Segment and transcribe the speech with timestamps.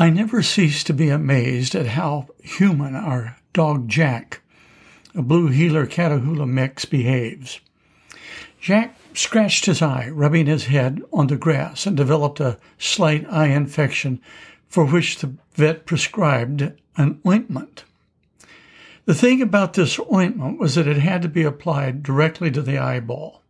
[0.00, 4.40] I never cease to be amazed at how human our dog Jack,
[5.14, 7.60] a blue heeler Catahoula mix, behaves.
[8.62, 13.48] Jack scratched his eye, rubbing his head on the grass, and developed a slight eye
[13.48, 14.22] infection
[14.68, 17.84] for which the vet prescribed an ointment.
[19.04, 22.78] The thing about this ointment was that it had to be applied directly to the
[22.78, 23.42] eyeball.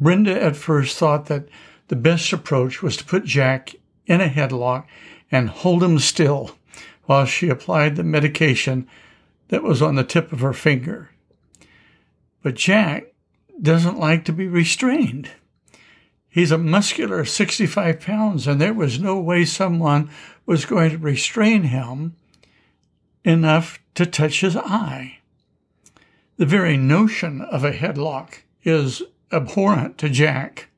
[0.00, 1.46] Brenda at first thought that
[1.88, 3.74] the best approach was to put Jack
[4.06, 4.86] in a headlock
[5.30, 6.56] and hold him still
[7.04, 8.86] while she applied the medication
[9.48, 11.10] that was on the tip of her finger.
[12.42, 13.06] But Jack
[13.60, 15.30] doesn't like to be restrained.
[16.28, 20.10] He's a muscular 65 pounds, and there was no way someone
[20.46, 22.14] was going to restrain him
[23.24, 25.18] enough to touch his eye.
[26.36, 29.02] The very notion of a headlock is
[29.32, 30.68] abhorrent to Jack.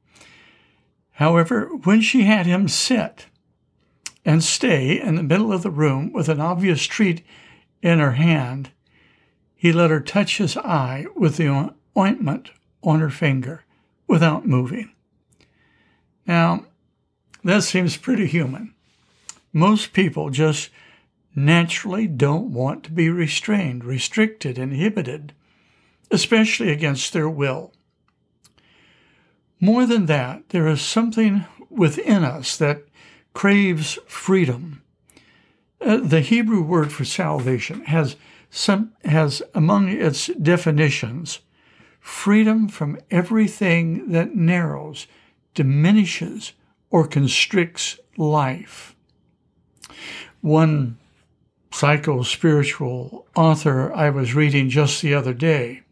[1.12, 3.26] However, when she had him sit
[4.24, 7.24] and stay in the middle of the room with an obvious treat
[7.82, 8.70] in her hand,
[9.54, 12.50] he let her touch his eye with the ointment
[12.82, 13.64] on her finger
[14.06, 14.90] without moving.
[16.26, 16.66] Now,
[17.44, 18.74] that seems pretty human.
[19.52, 20.70] Most people just
[21.34, 25.32] naturally don't want to be restrained, restricted, inhibited,
[26.10, 27.72] especially against their will.
[29.60, 32.84] More than that, there is something within us that
[33.34, 34.82] craves freedom.
[35.80, 38.16] Uh, the Hebrew word for salvation has
[38.50, 41.40] some has among its definitions
[42.00, 45.06] freedom from everything that narrows,
[45.54, 46.52] diminishes,
[46.90, 48.96] or constricts life.
[50.40, 50.98] One
[51.70, 55.82] psycho spiritual author I was reading just the other day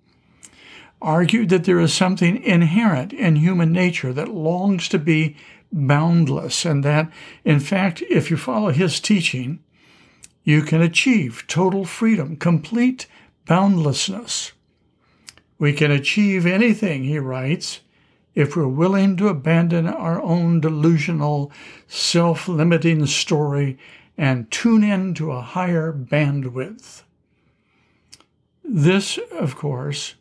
[1.01, 5.37] argued that there is something inherent in human nature that longs to be
[5.73, 7.11] boundless, and that,
[7.45, 9.61] in fact, if you follow his teaching,
[10.45, 13.07] you can achieve total freedom, complete
[13.47, 14.53] boundlessness.
[15.59, 17.81] We can achieve anything, he writes,
[18.35, 21.51] if we're willing to abandon our own delusional,
[21.89, 23.77] self limiting story
[24.17, 27.03] and tune in to a higher bandwidth.
[28.63, 30.15] This, of course,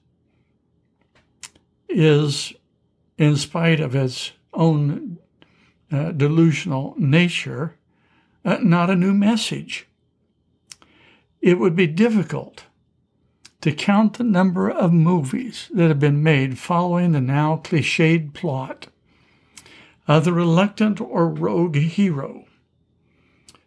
[1.87, 2.53] is,
[3.17, 5.19] in spite of its own
[5.91, 7.75] uh, delusional nature,
[8.43, 9.87] uh, not a new message.
[11.41, 12.63] It would be difficult
[13.61, 18.87] to count the number of movies that have been made following the now cliched plot
[20.07, 22.45] of the reluctant or rogue hero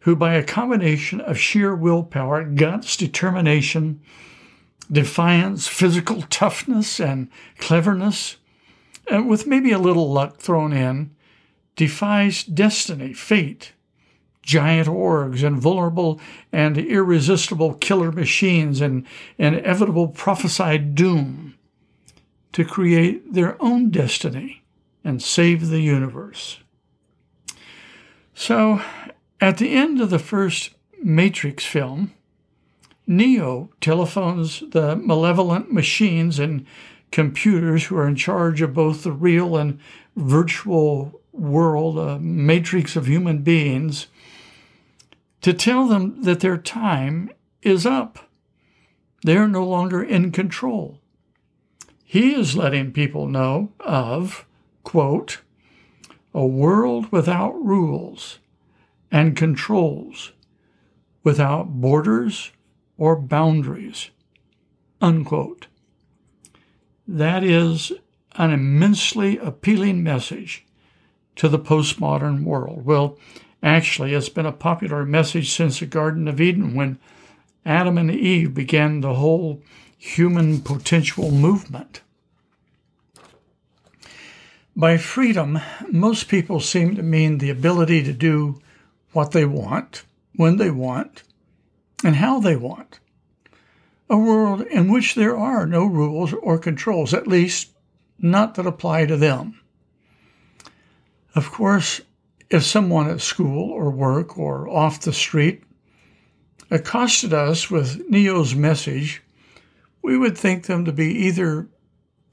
[0.00, 4.00] who, by a combination of sheer willpower, guts, determination,
[4.91, 7.28] defiance, physical toughness, and
[7.59, 8.36] cleverness,
[9.10, 11.14] and with maybe a little luck thrown in,
[11.76, 13.72] defies destiny, fate,
[14.42, 16.20] giant orgs, and vulnerable
[16.53, 19.06] and irresistible killer machines, and
[19.38, 21.54] inevitable prophesied doom
[22.53, 24.62] to create their own destiny
[25.04, 26.59] and save the universe.
[28.34, 28.82] So,
[29.41, 30.70] at the end of the first
[31.03, 32.12] Matrix film,
[33.06, 36.66] Neo telephones the malevolent machines and
[37.10, 39.80] computers who are in charge of both the real and
[40.16, 44.06] virtual world, a matrix of human beings,
[45.41, 47.30] to tell them that their time
[47.62, 48.30] is up.
[49.22, 50.98] They're no longer in control.
[52.04, 54.46] He is letting people know of,
[54.82, 55.41] quote,
[56.34, 58.38] a world without rules
[59.10, 60.32] and controls,
[61.22, 62.52] without borders
[62.97, 64.10] or boundaries,
[65.00, 65.66] unquote.
[67.06, 67.92] That is
[68.36, 70.64] an immensely appealing message
[71.40, 72.84] to the postmodern world.
[72.84, 73.16] Well,
[73.62, 76.98] actually, it's been a popular message since the Garden of Eden when
[77.64, 79.62] Adam and Eve began the whole
[79.96, 82.02] human potential movement.
[84.76, 85.58] By freedom,
[85.90, 88.60] most people seem to mean the ability to do
[89.12, 90.04] what they want,
[90.36, 91.22] when they want,
[92.04, 93.00] and how they want.
[94.10, 97.70] A world in which there are no rules or controls, at least
[98.18, 99.59] not that apply to them.
[101.34, 102.00] Of course,
[102.50, 105.62] if someone at school or work or off the street
[106.71, 109.22] accosted us with Neo's message,
[110.03, 111.68] we would think them to be either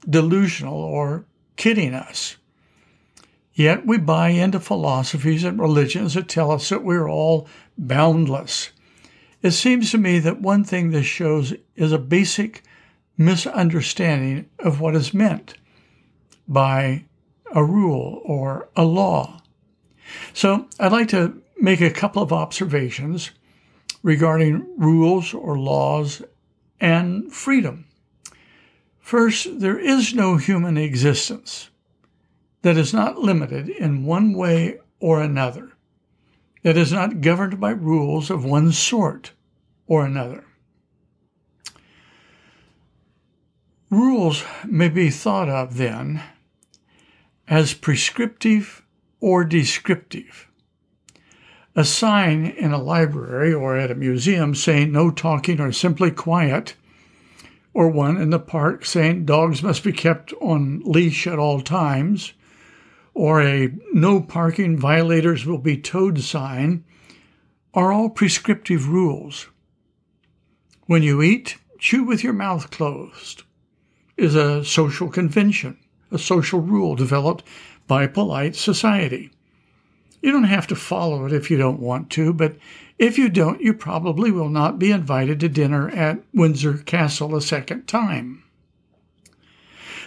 [0.08, 2.36] delusional or kidding us.
[3.52, 8.70] Yet we buy into philosophies and religions that tell us that we're all boundless.
[9.42, 12.62] It seems to me that one thing this shows is a basic
[13.16, 15.54] misunderstanding of what is meant
[16.46, 17.04] by
[17.54, 19.40] a rule or a law.
[20.32, 23.30] So I'd like to make a couple of observations
[24.02, 26.22] regarding rules or laws
[26.80, 27.86] and freedom.
[29.00, 31.70] First, there is no human existence
[32.62, 35.72] that is not limited in one way or another,
[36.62, 39.32] that is not governed by rules of one sort
[39.86, 40.44] or another.
[43.90, 46.22] Rules may be thought of then
[47.48, 48.82] as prescriptive
[49.20, 50.48] or descriptive.
[51.74, 56.74] A sign in a library or at a museum saying no talking or simply quiet,
[57.72, 62.32] or one in the park saying dogs must be kept on leash at all times,
[63.14, 66.84] or a no parking violators will be towed sign,
[67.74, 69.48] are all prescriptive rules.
[70.86, 73.44] When you eat, chew with your mouth closed
[74.16, 75.78] is a social convention,
[76.10, 77.44] a social rule developed
[77.86, 79.30] by polite society.
[80.20, 82.56] You don't have to follow it if you don't want to, but
[82.98, 87.40] if you don't, you probably will not be invited to dinner at Windsor Castle a
[87.40, 88.42] second time.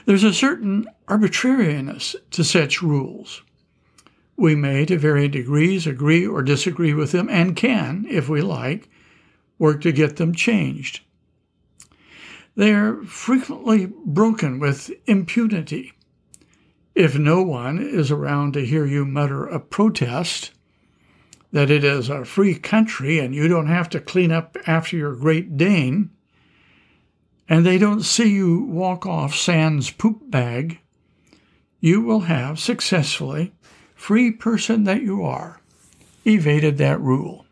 [0.05, 3.43] There's a certain arbitrariness to such rules.
[4.35, 8.89] We may, to varying degrees, agree or disagree with them and can, if we like,
[9.59, 11.01] work to get them changed.
[12.55, 15.93] They are frequently broken with impunity.
[16.93, 20.51] If no one is around to hear you mutter a protest
[21.51, 25.15] that it is a free country and you don't have to clean up after your
[25.15, 26.09] Great Dane,
[27.47, 30.79] and they don't see you walk off sans poop bag,
[31.79, 33.53] you will have successfully,
[33.95, 35.59] free person that you are,
[36.25, 37.45] evaded that rule.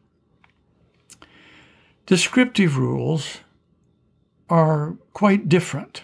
[2.05, 3.39] Descriptive rules
[4.49, 6.03] are quite different.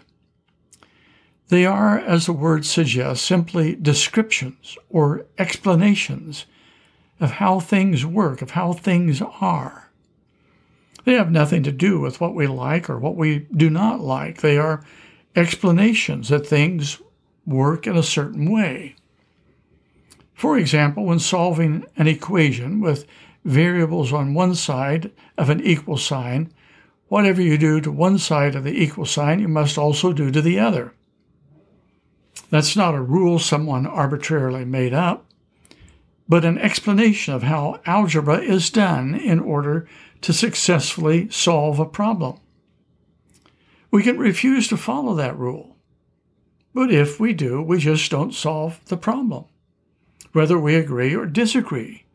[1.49, 6.45] They are, as the word suggests, simply descriptions or explanations
[7.19, 9.89] of how things work, of how things are.
[11.05, 14.41] They have nothing to do with what we like or what we do not like.
[14.41, 14.83] They are
[15.35, 16.99] explanations that things
[17.45, 18.95] work in a certain way.
[20.33, 23.05] For example, when solving an equation with
[23.45, 26.51] variables on one side of an equal sign,
[27.07, 30.41] whatever you do to one side of the equal sign, you must also do to
[30.41, 30.93] the other.
[32.49, 35.25] That's not a rule someone arbitrarily made up,
[36.27, 39.87] but an explanation of how algebra is done in order
[40.21, 42.39] to successfully solve a problem.
[43.91, 45.77] We can refuse to follow that rule,
[46.73, 49.45] but if we do, we just don't solve the problem,
[50.33, 52.05] whether we agree or disagree,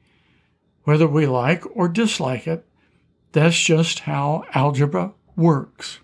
[0.84, 2.66] whether we like or dislike it.
[3.32, 6.00] That's just how algebra works.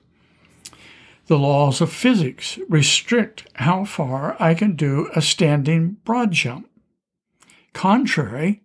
[1.26, 6.70] The laws of physics restrict how far I can do a standing broad jump.
[7.72, 8.62] Contrary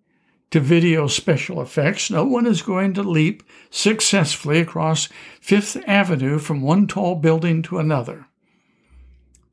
[0.52, 3.42] to video special effects, no one is going to leap
[3.72, 5.10] successfully across
[5.40, 8.28] Fifth Avenue from one tall building to another.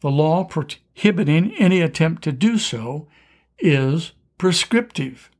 [0.00, 3.08] The law prohibiting any attempt to do so
[3.58, 5.30] is prescriptive.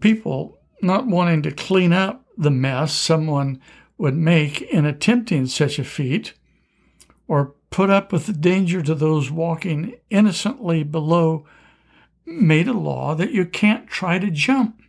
[0.00, 3.60] People not wanting to clean up the mess someone
[3.98, 6.34] would make in attempting such a feat
[7.28, 11.46] or put up with the danger to those walking innocently below
[12.24, 14.82] made a law that you can't try to jump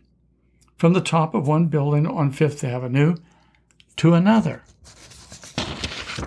[0.76, 3.16] from the top of one building on Fifth Avenue
[3.96, 4.62] to another.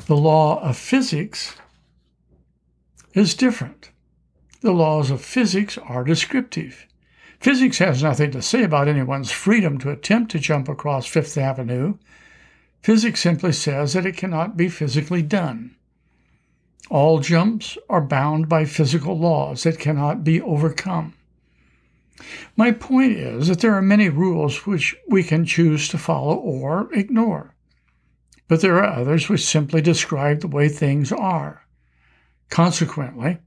[0.08, 1.56] The law of physics
[3.14, 3.92] is different.
[4.62, 6.88] The laws of physics are descriptive.
[7.40, 11.98] Physics has nothing to say about anyone's freedom to attempt to jump across Fifth Avenue.
[12.82, 15.76] Physics simply says that it cannot be physically done.
[16.90, 21.14] All jumps are bound by physical laws that cannot be overcome.
[22.56, 26.92] My point is that there are many rules which we can choose to follow or
[26.94, 27.54] ignore,
[28.48, 31.68] but there are others which simply describe the way things are.
[32.50, 33.40] Consequently,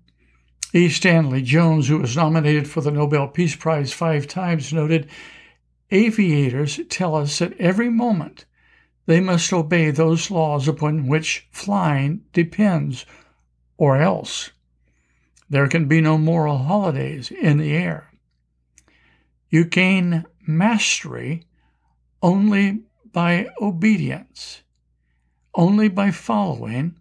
[0.73, 0.89] E.
[0.89, 5.09] Stanley Jones, who was nominated for the Nobel Peace Prize five times, noted
[5.91, 8.45] aviators tell us that every moment
[9.07, 13.05] they must obey those laws upon which flying depends
[13.77, 14.51] or else
[15.49, 18.13] there can be no moral holidays in the air.
[19.49, 21.45] You gain mastery
[22.23, 24.63] only by obedience,
[25.57, 26.97] only by following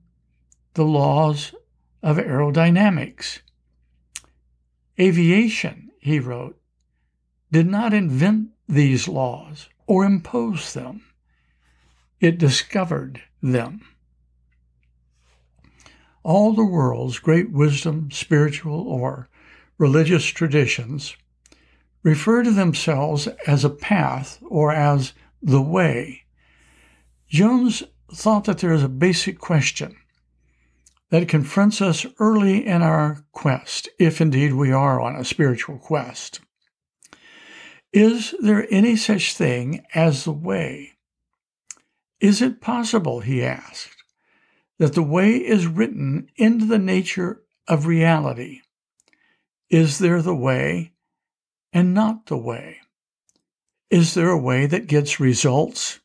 [0.74, 1.54] the laws
[2.02, 3.42] of aerodynamics.
[5.00, 6.60] Aviation, he wrote,
[7.52, 11.04] did not invent these laws or impose them,
[12.20, 13.82] it discovered them.
[16.22, 19.30] All the world's great wisdom, spiritual or
[19.78, 21.16] religious traditions
[22.04, 26.24] refer to themselves as a path or as the way,
[27.30, 29.96] Jones thought that there is a basic question
[31.10, 36.40] that confronts us early in our quest, if indeed we are on a spiritual quest.
[37.92, 40.92] Is there any such thing as the way?
[42.20, 43.96] Is it possible, he asked,
[44.78, 48.62] that the way is written into the nature of reality?
[49.70, 50.94] Is there the way
[51.74, 52.78] and not the way?
[53.90, 56.00] Is there a way that gets results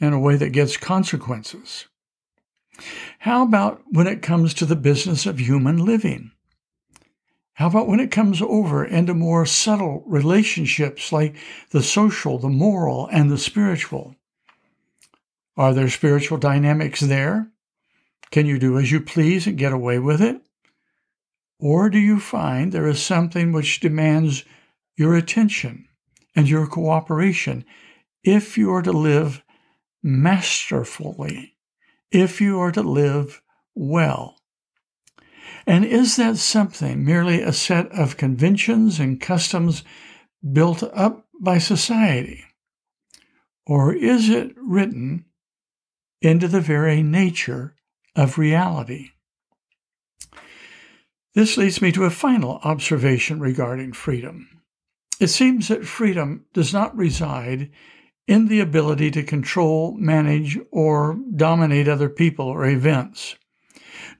[0.00, 1.86] and a way that gets consequences?
[3.20, 6.32] How about when it comes to the business of human living?
[7.54, 11.36] How about when it comes over into more subtle relationships like
[11.70, 14.16] the social, the moral, and the spiritual?
[15.56, 17.50] Are there spiritual dynamics there?
[18.32, 20.42] Can you do as you please and get away with it?
[21.60, 24.44] Or do you find there is something which demands
[24.96, 25.86] your attention
[26.34, 27.64] and your cooperation
[28.24, 29.44] if you are to live
[30.02, 31.53] masterfully,
[32.14, 33.42] if you are to live
[33.74, 34.38] well?
[35.66, 39.82] And is that something merely a set of conventions and customs
[40.52, 42.44] built up by society?
[43.66, 45.24] Or is it written
[46.20, 47.74] into the very nature
[48.14, 49.10] of reality?
[51.34, 54.60] This leads me to a final observation regarding freedom.
[55.18, 57.70] It seems that freedom does not reside
[58.26, 63.36] in the ability to control, manage, or dominate other people or events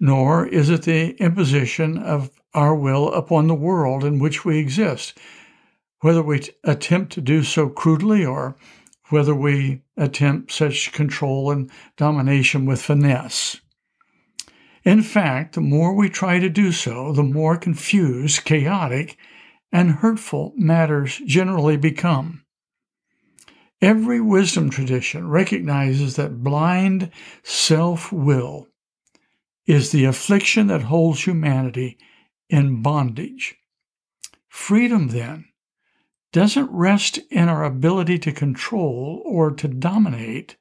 [0.00, 5.18] nor is it the imposition of our will upon the world in which we exist,
[6.00, 8.56] whether we attempt to do so crudely or
[9.10, 13.60] whether we attempt such control and domination with finesse.
[14.84, 19.16] In fact, the more we try to do so, the more confused, chaotic,
[19.72, 22.43] and hurtful matters generally become.
[23.84, 27.10] Every wisdom tradition recognizes that blind
[27.42, 28.68] self will
[29.66, 31.98] is the affliction that holds humanity
[32.48, 33.56] in bondage.
[34.48, 35.44] Freedom, then,
[36.32, 40.56] doesn't rest in our ability to control or to dominate,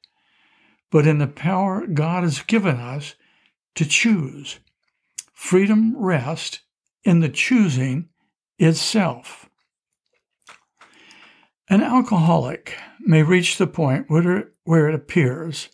[0.90, 3.14] but in the power God has given us
[3.74, 4.58] to choose.
[5.32, 6.60] Freedom rests
[7.04, 8.10] in the choosing
[8.58, 9.43] itself.
[11.68, 15.68] An alcoholic may reach the point where, it appears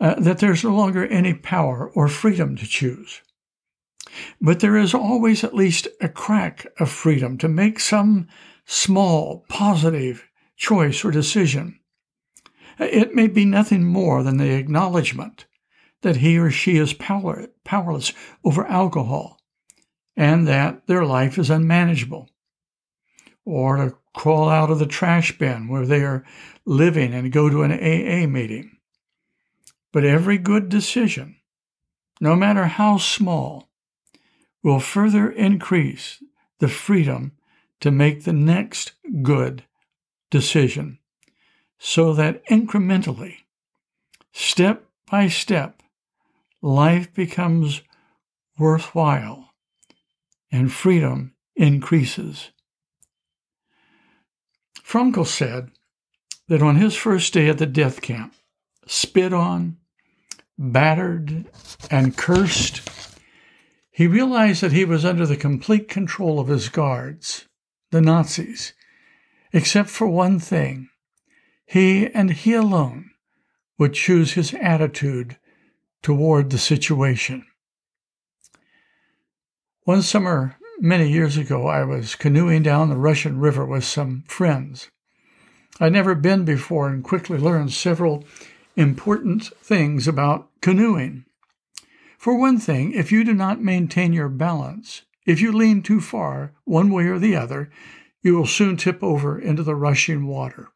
[0.00, 3.20] uh, that there's no longer any power or freedom to choose.
[4.40, 8.28] But there is always at least a crack of freedom to make some
[8.64, 11.78] small, positive choice or decision.
[12.78, 15.46] It may be nothing more than the acknowledgement
[16.02, 18.12] that he or she is power, powerless
[18.42, 19.38] over alcohol
[20.16, 22.28] and that their life is unmanageable.
[23.44, 26.24] Or to crawl out of the trash bin where they are
[26.64, 28.76] living and go to an AA meeting.
[29.92, 31.36] But every good decision,
[32.20, 33.68] no matter how small,
[34.62, 36.22] will further increase
[36.58, 37.32] the freedom
[37.80, 39.64] to make the next good
[40.30, 40.98] decision
[41.78, 43.36] so that incrementally,
[44.32, 45.82] step by step,
[46.60, 47.80] life becomes
[48.58, 49.54] worthwhile
[50.52, 52.50] and freedom increases.
[54.90, 55.70] Frankl said
[56.48, 58.34] that on his first day at the death camp,
[58.88, 59.76] spit on,
[60.58, 61.46] battered,
[61.92, 62.90] and cursed,
[63.92, 67.46] he realized that he was under the complete control of his guards,
[67.92, 68.72] the Nazis,
[69.52, 70.88] except for one thing.
[71.66, 73.12] He and he alone
[73.78, 75.36] would choose his attitude
[76.02, 77.46] toward the situation.
[79.84, 84.90] One summer, many years ago, I was canoeing down the Russian River with some friends.
[85.78, 88.24] I'd never been before and quickly learned several
[88.76, 91.24] important things about canoeing.
[92.18, 96.52] For one thing, if you do not maintain your balance, if you lean too far
[96.64, 97.70] one way or the other,
[98.22, 100.68] you will soon tip over into the rushing water.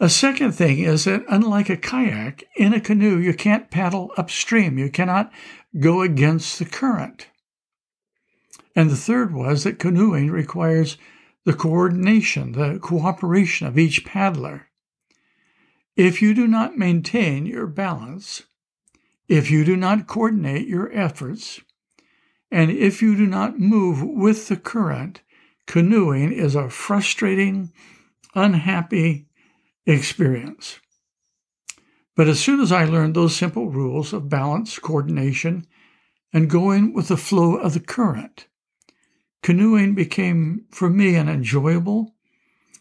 [0.00, 4.78] A second thing is that, unlike a kayak, in a canoe you can't paddle upstream.
[4.78, 5.30] You cannot
[5.78, 7.28] go against the current.
[8.76, 10.98] And the third was that canoeing requires
[11.44, 14.68] the coordination, the cooperation of each paddler.
[15.96, 18.42] If you do not maintain your balance,
[19.28, 21.58] if you do not coordinate your efforts,
[22.50, 25.22] and if you do not move with the current,
[25.66, 27.72] canoeing is a frustrating,
[28.34, 29.26] unhappy
[29.86, 30.80] experience.
[32.14, 35.66] But as soon as I learned those simple rules of balance, coordination,
[36.30, 38.46] and going with the flow of the current,
[39.46, 42.12] canoeing became for me an enjoyable,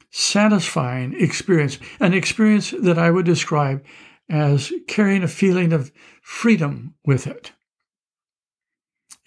[0.10, 3.86] satisfying experience, an experience that I would describe
[4.32, 5.92] as carrying a feeling of
[6.24, 7.52] freedom with it.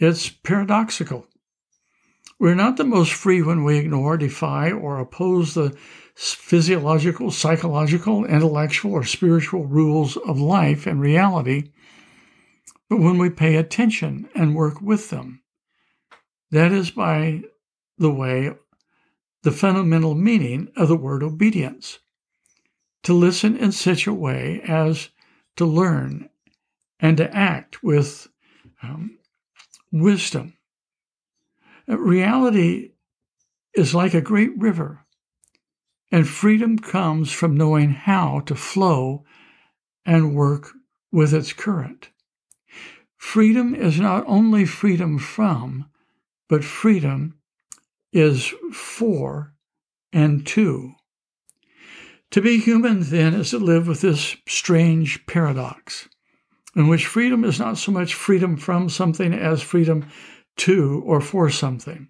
[0.00, 1.28] It's paradoxical.
[2.40, 5.76] We're not the most free when we ignore, defy, or oppose the
[6.16, 11.70] physiological, psychological, intellectual, or spiritual rules of life and reality,
[12.90, 15.40] but when we pay attention and work with them.
[16.50, 17.42] That is, by
[17.98, 18.54] the way,
[19.42, 21.98] the fundamental meaning of the word obedience
[23.02, 25.10] to listen in such a way as
[25.56, 26.28] to learn
[27.00, 28.28] and to act with
[28.82, 29.18] um,
[29.92, 30.54] wisdom.
[31.88, 32.92] Uh, reality
[33.74, 35.04] is like a great river,
[36.10, 39.24] and freedom comes from knowing how to flow
[40.04, 40.70] and work
[41.12, 42.10] with its current.
[43.16, 45.86] Freedom is not only freedom from,
[46.48, 47.38] but freedom
[48.12, 49.54] is for
[50.12, 50.92] and to.
[52.32, 56.08] To be human, then, is to live with this strange paradox,
[56.76, 60.06] in which freedom is not so much freedom from something as freedom
[60.58, 62.08] to or for something.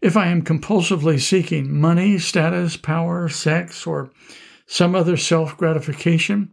[0.00, 4.10] If I am compulsively seeking money, status, power, sex, or
[4.66, 6.52] some other self gratification,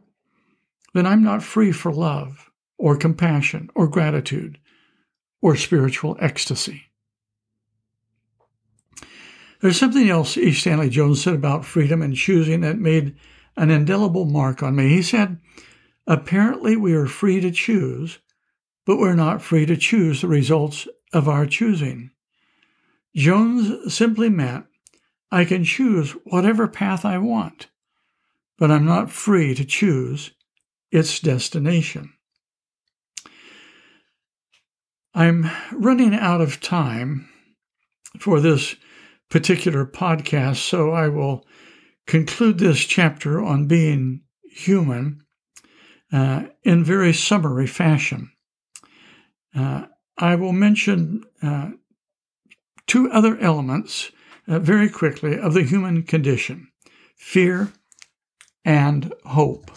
[0.94, 4.58] then I'm not free for love, or compassion, or gratitude,
[5.42, 6.91] or spiritual ecstasy.
[9.62, 10.52] There's something else E.
[10.54, 13.16] Stanley Jones said about freedom and choosing that made
[13.56, 14.90] an indelible mark on me.
[14.90, 15.40] He said,
[16.08, 18.18] Apparently, we are free to choose,
[18.86, 22.10] but we're not free to choose the results of our choosing.
[23.16, 24.66] Jones simply meant
[25.32, 27.68] I can choose whatever path I want,
[28.58, 30.32] but I'm not free to choose
[30.92, 32.14] its destination.
[35.14, 37.30] I'm running out of time
[38.18, 38.76] for this
[39.32, 41.48] particular podcast, so I will
[42.06, 45.24] conclude this chapter on being human
[46.12, 48.32] uh, in very summary fashion.
[49.56, 49.86] Uh,
[50.18, 51.70] I will mention uh,
[52.86, 54.12] two other elements
[54.48, 56.68] uh, very quickly of the human condition
[57.16, 57.72] fear
[58.66, 59.72] and hope.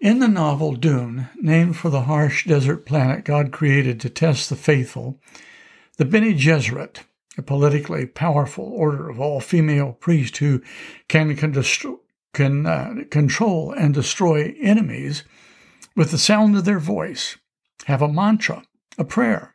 [0.00, 4.56] In the novel Dune, named for the harsh desert planet God created to test the
[4.56, 5.20] faithful,
[6.00, 7.00] the Bene Gesserit,
[7.36, 10.62] a politically powerful order of all female priests who
[11.08, 11.52] can, can,
[12.32, 15.24] can uh, control and destroy enemies
[15.94, 17.36] with the sound of their voice,
[17.84, 18.64] have a mantra,
[18.96, 19.54] a prayer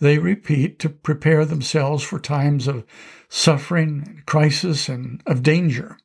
[0.00, 2.84] they repeat to prepare themselves for times of
[3.28, 5.96] suffering, crisis, and of danger.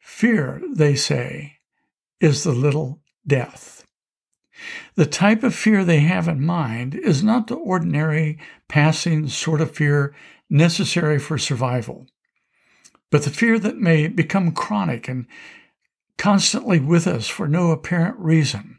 [0.00, 1.58] Fear, they say,
[2.20, 3.81] is the little death.
[4.94, 9.74] The type of fear they have in mind is not the ordinary, passing sort of
[9.74, 10.14] fear
[10.50, 12.06] necessary for survival,
[13.10, 15.26] but the fear that may become chronic and
[16.18, 18.78] constantly with us for no apparent reason.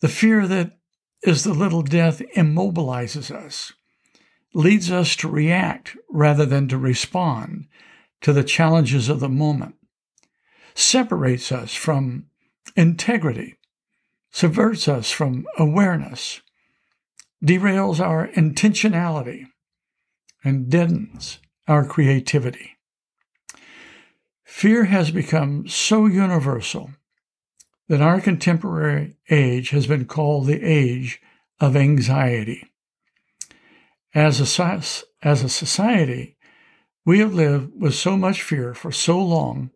[0.00, 0.78] The fear that,
[1.26, 3.72] as the little death immobilizes us,
[4.54, 7.66] leads us to react rather than to respond
[8.22, 9.74] to the challenges of the moment,
[10.74, 12.26] separates us from
[12.76, 13.57] integrity
[14.38, 16.42] subverts us from awareness,
[17.44, 19.44] derails our intentionality,
[20.44, 22.76] and deadens our creativity.
[24.44, 26.92] Fear has become so universal
[27.88, 31.20] that our contemporary age has been called the age
[31.58, 32.70] of anxiety.
[34.14, 34.82] As a,
[35.20, 36.36] as a society,
[37.04, 39.72] we have lived with so much fear for so long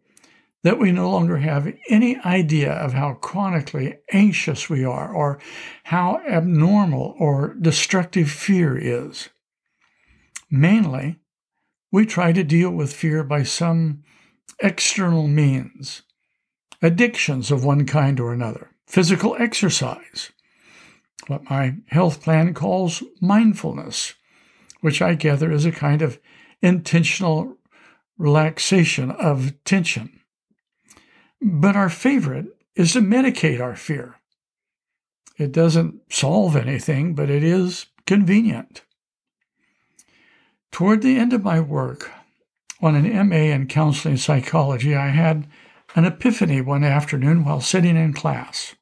[0.63, 5.41] that we no longer have any idea of how chronically anxious we are or
[5.85, 9.29] how abnormal or destructive fear is.
[10.51, 11.19] Mainly,
[11.91, 14.05] we try to deal with fear by some
[14.61, 16.03] external means,
[16.81, 20.31] addictions of one kind or another, physical exercise,
[21.27, 24.15] what my health plan calls mindfulness,
[24.81, 26.21] which I gather is a kind of
[26.61, 27.57] intentional
[28.17, 30.22] relaxation of tension
[31.43, 34.17] but our favorite is to medicate our fear.
[35.39, 38.83] It doesn't solve anything, but it is convenient.
[40.71, 42.11] Toward the end of my work
[42.81, 45.49] on an MA in counseling psychology, I had
[45.95, 48.75] an epiphany one afternoon while sitting in class.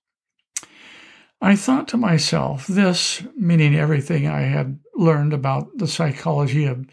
[1.41, 6.87] I thought to myself, this, meaning everything I had learned about the psychology of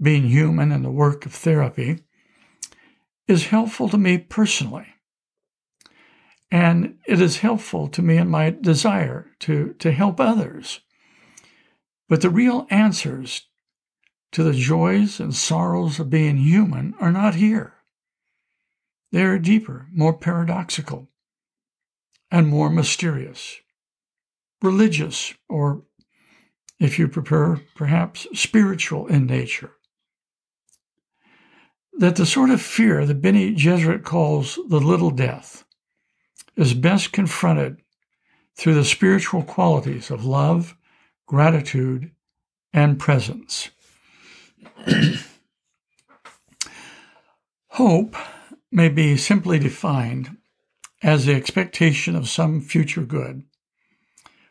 [0.00, 2.00] being human and the work of therapy,
[3.28, 4.89] is helpful to me personally.
[6.50, 10.80] And it is helpful to me in my desire to, to help others.
[12.08, 13.46] But the real answers
[14.32, 17.74] to the joys and sorrows of being human are not here.
[19.12, 21.08] They are deeper, more paradoxical,
[22.30, 23.58] and more mysterious,
[24.62, 25.82] religious, or,
[26.78, 29.72] if you prefer, perhaps spiritual in nature.
[31.92, 35.64] That the sort of fear that Bene Gesserit calls the little death
[36.60, 37.78] is best confronted
[38.54, 40.76] through the spiritual qualities of love,
[41.26, 42.10] gratitude,
[42.72, 43.70] and presence.
[47.68, 48.14] Hope
[48.70, 50.36] may be simply defined
[51.02, 53.42] as the expectation of some future good.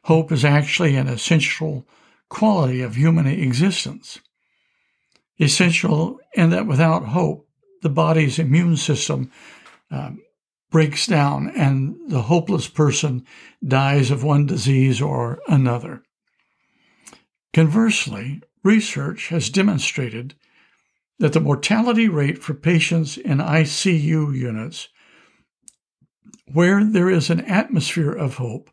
[0.05, 1.85] Hope is actually an essential
[2.27, 4.19] quality of human existence.
[5.39, 7.47] Essential in that without hope,
[7.83, 9.31] the body's immune system
[9.91, 10.21] um,
[10.69, 13.25] breaks down and the hopeless person
[13.65, 16.03] dies of one disease or another.
[17.53, 20.35] Conversely, research has demonstrated
[21.17, 24.89] that the mortality rate for patients in ICU units
[26.51, 28.69] where there is an atmosphere of hope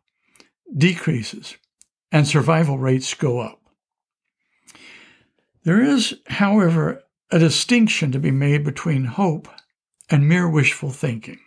[0.76, 1.56] decreases
[2.12, 3.60] and survival rates go up.
[5.64, 9.48] There is, however, a distinction to be made between hope
[10.08, 11.40] and mere wishful thinking.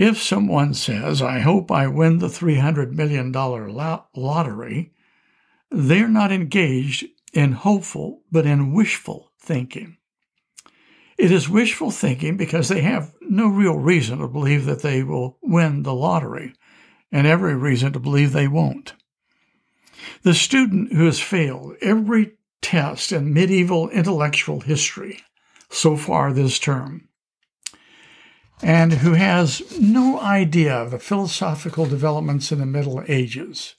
[0.00, 4.94] If someone says, I hope I win the $300 million lottery,
[5.70, 9.98] they're not engaged in hopeful, but in wishful thinking.
[11.18, 15.36] It is wishful thinking because they have no real reason to believe that they will
[15.42, 16.54] win the lottery,
[17.12, 18.94] and every reason to believe they won't.
[20.22, 25.20] The student who has failed every test in medieval intellectual history
[25.68, 27.09] so far this term,
[28.62, 33.76] and who has no idea of the philosophical developments in the Middle Ages,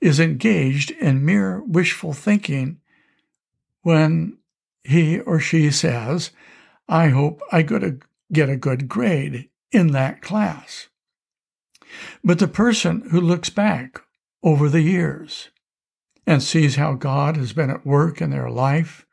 [0.00, 2.78] is engaged in mere wishful thinking
[3.82, 4.36] when
[4.84, 6.30] he or she says,
[6.88, 10.88] I hope I get a good grade in that class.
[12.22, 14.02] But the person who looks back
[14.42, 15.48] over the years
[16.26, 19.05] and sees how God has been at work in their life,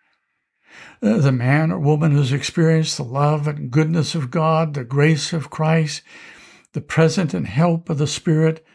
[1.01, 5.33] Uh, the man or woman who's experienced the love and goodness of God, the grace
[5.33, 6.01] of Christ,
[6.73, 8.65] the present and help of the Spirit,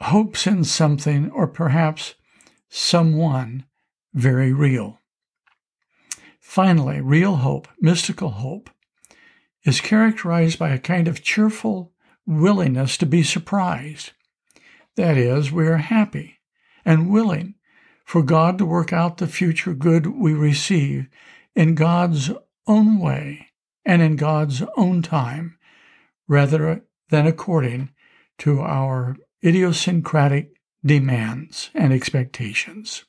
[0.00, 2.14] hopes in something or perhaps
[2.68, 3.64] someone
[4.14, 4.98] very real.
[6.40, 8.68] Finally, real hope, mystical hope,
[9.64, 11.92] is characterized by a kind of cheerful
[12.26, 14.12] willingness to be surprised.
[14.96, 16.40] That is, we are happy
[16.84, 17.54] and willing
[18.12, 21.08] for God to work out the future good we receive
[21.56, 22.30] in God's
[22.66, 23.48] own way
[23.86, 25.56] and in God's own time,
[26.28, 27.88] rather than according
[28.36, 30.52] to our idiosyncratic
[30.84, 33.06] demands and expectations.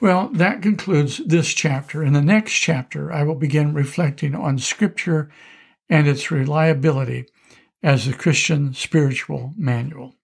[0.00, 2.04] Well, that concludes this chapter.
[2.04, 5.30] In the next chapter, I will begin reflecting on Scripture
[5.88, 7.26] and its reliability
[7.82, 10.14] as the Christian spiritual manual.